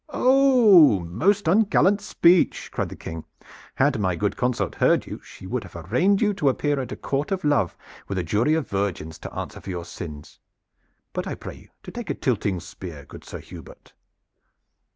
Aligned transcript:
"Oh, 0.09 1.01
most 1.01 1.45
ungallant 1.47 2.01
speech!" 2.01 2.71
cried 2.71 2.89
the 2.89 2.95
King. 2.95 3.23
"Had 3.75 3.99
my 3.99 4.15
good 4.15 4.35
consort 4.35 4.73
heard 4.73 5.05
you 5.05 5.21
she 5.21 5.45
would 5.45 5.61
have 5.63 5.75
arraigned 5.75 6.23
you 6.23 6.33
to 6.33 6.49
appear 6.49 6.79
at 6.79 6.91
a 6.91 6.95
Court 6.95 7.31
of 7.31 7.43
Love 7.43 7.77
with 8.07 8.17
a 8.17 8.23
jury 8.23 8.55
of 8.55 8.67
virgins 8.67 9.19
to 9.19 9.31
answer 9.31 9.61
for 9.61 9.69
your 9.69 9.85
sins. 9.85 10.39
But 11.13 11.27
I 11.27 11.35
pray 11.35 11.55
you 11.55 11.69
to 11.83 11.91
take 11.91 12.09
a 12.09 12.15
tilting 12.15 12.59
spear, 12.61 13.05
good 13.05 13.23
Sir 13.23 13.37
Hubert!" 13.37 13.93